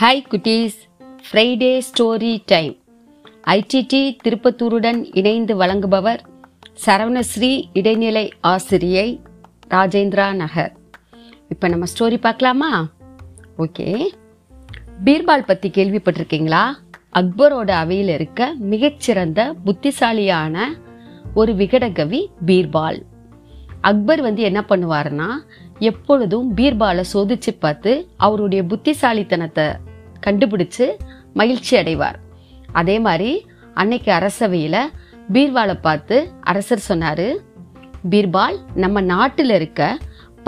[0.00, 0.76] Hi குட்டீஸ்.
[1.24, 2.74] Friday story time
[3.54, 6.20] ஐடிடி திருப்பத்தூருடன் இணைந்து வழங்குபவர்
[6.84, 9.08] சரவணஸ்ரீ இடைநிலை ஆசிரியை
[9.74, 10.72] ராஜேந்திரா நகர்.
[11.48, 12.70] இப்போ நம்ம ஸ்டோரி பார்க்கலாமா?
[13.64, 13.88] ஓகே
[15.08, 16.64] பீர்பால் பற்றி கேள்விப்பட்டிருக்கீங்களா?
[17.20, 20.68] அக்பரோட அவையில் இருக்க மிகச்சிறந்த புத்திசாலியான
[21.34, 23.00] ஒரு விகடகவி பீர்பால்.
[23.90, 25.30] அக்பர் வந்து என்ன பண்ணுவாருன்னா
[25.90, 29.68] எப்பொழுதும் பீர்பாலை சோதிச்சு பார்த்து அவருடைய புத்திசாலித்தனத்தை
[30.26, 30.86] கண்டுபிடிச்சு
[31.40, 32.18] மகிழ்ச்சி அடைவார்.
[32.80, 33.30] அதே மாதிரி
[33.80, 34.82] அன்னைக்கு அரசவையில்
[35.34, 36.16] பீர்பாலை பார்த்து
[36.50, 37.26] அரசர் சொன்னார்
[38.12, 39.90] பீர்பால் நம்ம நாட்டில் இருக்க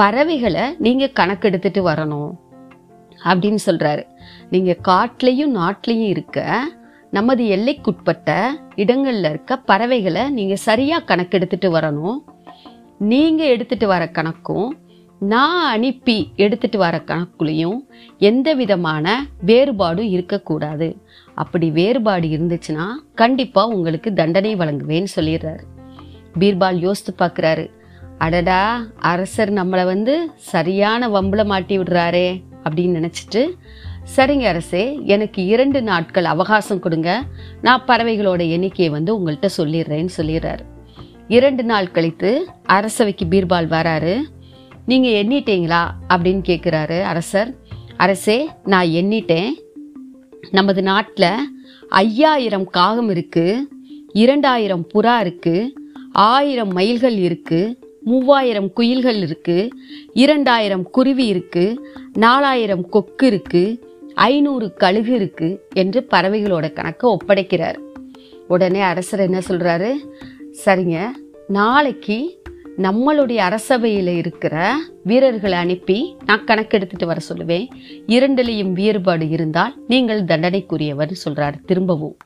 [0.00, 2.30] பறவைகளை நீங்கள் கணக்கெடுத்துட்டு வரணும்.
[3.30, 4.04] அப்படின்னு சொல்கிறாரு
[4.52, 6.46] நீங்கள் காட்டிலையும் நாட்டிலையும் இருக்க
[7.16, 8.28] நமது எல்லைக்குட்பட்ட
[8.82, 12.18] இடங்களில் இருக்க பறவைகளை நீங்கள் சரியாக கணக்கெடுத்துட்டு வரணும்.
[13.10, 14.68] நீங்கள் எடுத்துட்டு வர கணக்கும்
[15.22, 17.78] நான் அனுப்பி எடுத்துட்டு வர கணக்குலையும்
[18.18, 20.96] எந்த விதமான வேறுபாடும் இருக்கக்கூடாது.
[21.34, 25.62] அப்படி வேறுபாடு இருந்துச்சுன்னா கண்டிப்பா உங்களுக்கு தண்டனை வழங்குவேன்னு சொல்லிடுறாரு.
[26.38, 27.70] பீர்பால் யோசித்து பார்க்குறாரு.
[28.18, 33.46] அடடா அரசர் நம்மளை வந்து சரியான வம்புல மாட்டி விடுறாரே அப்படின்னு நினச்சிட்டு
[34.16, 37.22] சரிங்க அரசே எனக்கு இரண்டு நாட்கள் அவகாசம் கொடுங்க.
[37.62, 40.64] நான் பறவைகளோட எண்ணிக்கையை வந்து உங்கள்கிட்ட சொல்லிடுறேன்னு சொல்லிடுறாரு.
[41.28, 44.20] இரண்டு நாள் கழித்து அரசவைக்கு பீர்பால் வராரு.
[44.92, 45.90] நீங்க எண்ணிட்டீங்களா?
[46.08, 47.54] அப்படின்னு கேட்குறாரு அரசர்.
[47.96, 49.48] அரசே நான் எண்ணிட்டேன்.
[50.50, 53.68] நமது நாட்டில் ஐயாயிரம் காகம் இருக்கு
[54.12, 55.72] இரண்டாயிரம் புறா இருக்கு
[56.12, 59.70] ஆயிரம் மயில்கள் இருக்கு மூவாயிரம் குயில்கள் இருக்கு
[60.12, 67.78] இரண்டாயிரம் குருவி இருக்கு நாலாயிரம் கொக்கு இருக்கு ஐநூறு கழுகு இருக்கு என்று பறவைகளோட கணக்கை ஒப்படைக்கிறார்.
[68.48, 69.92] உடனே அரசர் என்ன சொல்றாரு?
[70.64, 71.04] சரிங்க
[71.48, 72.41] நாளைக்கு
[72.78, 77.68] நம்மளுடைய அரசவையில் இருக்கிற வீரர்களை அனுப்பி நான் கணக்கெடுத்துட்டு வர சொல்லுவேன்.
[78.06, 81.64] இரண்டுலேயும் வேறுபாடு இருந்தால் நீங்கள் தண்டனைக்குரியவர் சொல்றாரு.
[81.66, 82.16] திரும்பவும்.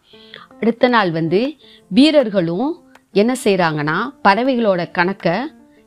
[0.61, 1.55] அடுத்த நாள் வந்து
[1.89, 3.97] வீரர்களும் என்ன செய்கிறாங்கன்னா
[4.29, 5.33] பறவைகளோட கணக்கை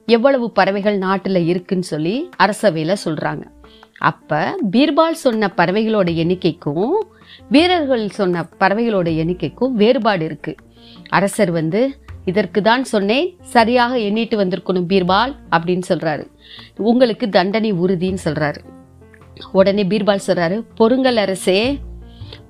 [0.06, 3.44] எவ்வளவு பறவைகள் நாட்டில் இருக்குன்னு சொல்லி அரசவையில் சொல்றாங்க.
[3.98, 6.92] அப்ப பீர்பால் சொன்ன பறவைகளோட எண்ணிக்கைக்கும்
[7.50, 10.56] வீரர்கள் சொன்ன பறவைகளோட எண்ணிக்கைக்கும் வேறுபாடு இருக்கு.
[11.10, 11.96] அரசர் வந்து
[12.32, 16.26] இதற்கு தான் சொன்னேன் சரியாக எண்ணிட்டு வந்திருக்கணும் பீர்பால் அப்படின்னு சொல்றாரு.
[16.90, 18.62] உங்களுக்கு தண்டனை உறுதின்னு சொல்றாரு.
[19.60, 21.60] உடனே பீர்பால் சொல்றாரு பொருங்கல் அரசே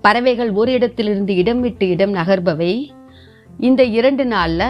[0.06, 2.74] பறவைகள் ஒரு இடத்திலிருந்து இடம் விட்டு இடம் நகர்பவை.
[3.68, 4.64] இந்த இரண்டு நாள்ல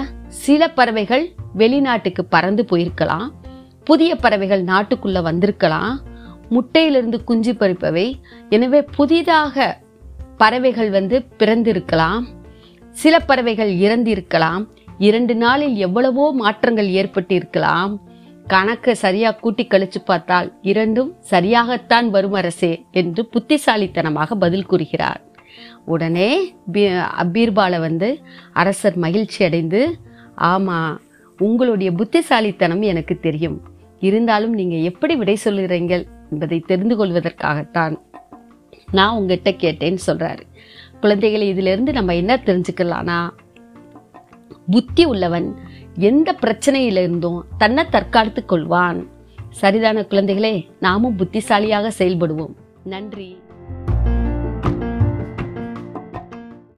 [0.45, 1.25] சில பறவைகள்
[1.61, 3.27] வெளிநாட்டுக்கு பறந்து போயிருக்கலாம்.
[3.89, 5.93] புதிய பறவைகள் நாட்டுக்குள்ள வந்திருக்கலாம்.
[6.55, 8.07] முட்டையிலிருந்து குஞ்சு பறிப்பவை.
[8.55, 9.65] எனவே புதிதாக
[10.41, 12.25] பறவைகள் வந்து பிறந்திருக்கலாம்.
[13.01, 14.63] சில பறவைகள் இறந்திருக்கலாம்.
[15.07, 17.93] இரண்டு நாளில் எவ்வளவோ மாற்றங்கள் ஏற்பட்டு இருக்கலாம்
[18.53, 25.21] கணக்கை சரியா கூட்டி கழிச்சு பார்த்தால் இரண்டும் சரியாகத்தான் வரும் அரசே என்று புத்திசாலித்தனமாக பதில் கூறுகிறார்.
[25.85, 26.29] உடனே
[27.23, 28.09] அபீர்பாலை வந்து
[28.61, 29.81] அரசர் மகிழ்ச்சி அடைந்து
[30.51, 30.77] ஆமா
[31.39, 33.57] உங்களுடைய புத்திசாலித்தனம் எனக்கு தெரியும்.
[33.99, 37.95] இருந்தாலும் நீங்க எப்படி விடை சொல்லுறீங்கள் என்பதை தெரிந்து கொள்வதற்காகத்தான்
[38.97, 40.43] நான் உங்ககிட்ட கேட்டேன்னு சொல்றாரு.
[41.01, 43.19] குழந்தைகளை இதிலிருந்து நம்ம என்ன தெரிஞ்சுக்கலாம்னா
[44.71, 45.55] புத்தி உள்ளவன்
[45.97, 49.07] எந்த பிரச்சனையிலிருந்தும் தன்னை தற்காத்துக் கொள்வான்.
[49.61, 52.53] சரிதான குழந்தைகளே நாமும் புத்திசாலியாக செயல்படுவோம்.
[52.83, 53.37] நன்றி.